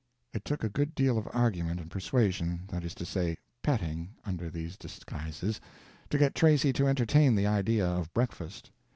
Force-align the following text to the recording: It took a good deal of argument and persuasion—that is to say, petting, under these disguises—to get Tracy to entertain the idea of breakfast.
It 0.33 0.43
took 0.43 0.63
a 0.63 0.67
good 0.69 0.95
deal 0.95 1.19
of 1.19 1.27
argument 1.31 1.79
and 1.79 1.91
persuasion—that 1.91 2.83
is 2.83 2.95
to 2.95 3.05
say, 3.05 3.37
petting, 3.61 4.15
under 4.25 4.49
these 4.49 4.75
disguises—to 4.75 6.17
get 6.17 6.33
Tracy 6.33 6.73
to 6.73 6.87
entertain 6.87 7.35
the 7.35 7.45
idea 7.45 7.85
of 7.87 8.11
breakfast. 8.11 8.71